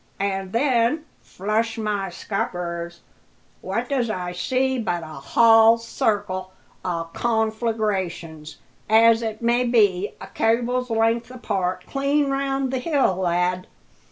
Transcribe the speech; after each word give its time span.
An' 0.19 0.49
then, 0.49 1.05
flush, 1.21 1.77
my 1.77 2.09
scuppers! 2.09 3.01
what 3.61 3.87
does 3.87 4.09
I 4.09 4.31
see 4.31 4.79
but 4.79 5.03
a 5.03 5.05
hull 5.05 5.77
sarcle 5.77 6.49
o' 6.83 7.07
confleegrations, 7.13 8.55
as 8.89 9.21
it 9.21 9.43
may 9.43 9.63
be 9.63 10.15
a 10.19 10.25
cable's 10.25 10.89
len'th 10.89 11.29
apart, 11.29 11.85
clean 11.85 12.31
round 12.31 12.73
the 12.73 12.79
hill; 12.79 13.13
lad! 13.17 13.67